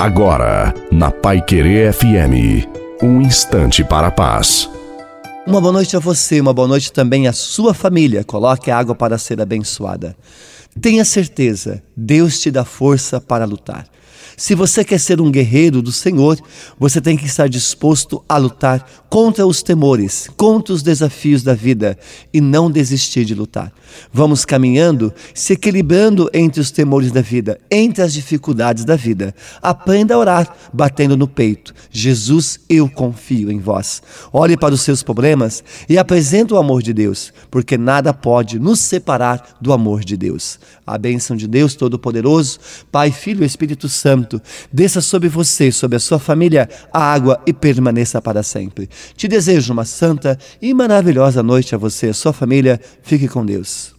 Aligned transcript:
Agora, 0.00 0.72
na 0.90 1.10
Pai 1.10 1.42
Querer 1.42 1.92
FM, 1.92 2.66
um 3.02 3.20
instante 3.20 3.84
para 3.84 4.06
a 4.06 4.10
paz. 4.10 4.66
Uma 5.46 5.60
boa 5.60 5.74
noite 5.74 5.94
a 5.94 6.00
você, 6.00 6.40
uma 6.40 6.54
boa 6.54 6.66
noite 6.66 6.90
também 6.90 7.28
à 7.28 7.34
sua 7.34 7.74
família. 7.74 8.24
Coloque 8.24 8.70
a 8.70 8.78
água 8.78 8.94
para 8.94 9.18
ser 9.18 9.38
abençoada. 9.42 10.16
Tenha 10.78 11.04
certeza, 11.04 11.82
Deus 11.96 12.38
te 12.38 12.50
dá 12.50 12.64
força 12.64 13.20
para 13.20 13.44
lutar. 13.44 13.90
Se 14.36 14.54
você 14.54 14.82
quer 14.84 14.98
ser 14.98 15.20
um 15.20 15.30
guerreiro 15.30 15.82
do 15.82 15.92
Senhor, 15.92 16.40
você 16.78 16.98
tem 16.98 17.14
que 17.14 17.26
estar 17.26 17.46
disposto 17.46 18.24
a 18.26 18.38
lutar 18.38 18.86
contra 19.10 19.46
os 19.46 19.62
temores, 19.62 20.30
contra 20.34 20.72
os 20.72 20.82
desafios 20.82 21.42
da 21.42 21.52
vida 21.52 21.98
e 22.32 22.40
não 22.40 22.70
desistir 22.70 23.26
de 23.26 23.34
lutar. 23.34 23.72
Vamos 24.12 24.44
caminhando, 24.44 25.12
se 25.34 25.52
equilibrando 25.52 26.30
entre 26.32 26.60
os 26.60 26.70
temores 26.70 27.10
da 27.10 27.20
vida, 27.20 27.60
entre 27.70 28.02
as 28.02 28.14
dificuldades 28.14 28.84
da 28.84 28.96
vida. 28.96 29.34
Aprenda 29.60 30.14
a 30.14 30.18
orar, 30.18 30.56
batendo 30.72 31.16
no 31.16 31.26
peito. 31.26 31.74
Jesus, 31.90 32.60
eu 32.68 32.88
confio 32.88 33.50
em 33.50 33.58
vós. 33.58 34.00
Olhe 34.32 34.56
para 34.56 34.72
os 34.72 34.80
seus 34.80 35.02
problemas 35.02 35.62
e 35.88 35.98
apresente 35.98 36.54
o 36.54 36.56
amor 36.56 36.82
de 36.82 36.94
Deus, 36.94 37.32
porque 37.50 37.76
nada 37.76 38.14
pode 38.14 38.58
nos 38.58 38.78
separar 38.78 39.58
do 39.60 39.72
amor 39.72 40.04
de 40.04 40.16
Deus. 40.16 40.59
A 40.86 40.98
bênção 40.98 41.36
de 41.36 41.46
Deus 41.46 41.74
Todo-Poderoso, 41.74 42.58
Pai, 42.90 43.10
Filho 43.10 43.42
e 43.42 43.46
Espírito 43.46 43.88
Santo 43.88 44.40
desça 44.72 45.00
sobre 45.00 45.28
você, 45.28 45.72
sobre 45.72 45.96
a 45.96 46.00
sua 46.00 46.18
família, 46.18 46.68
a 46.92 47.00
água 47.00 47.40
e 47.46 47.52
permaneça 47.52 48.20
para 48.20 48.42
sempre. 48.42 48.88
Te 49.16 49.26
desejo 49.26 49.72
uma 49.72 49.84
santa 49.84 50.38
e 50.60 50.74
maravilhosa 50.74 51.42
noite 51.42 51.74
a 51.74 51.78
você 51.78 52.08
e 52.08 52.10
a 52.10 52.14
sua 52.14 52.32
família. 52.32 52.80
Fique 53.02 53.28
com 53.28 53.44
Deus. 53.44 53.88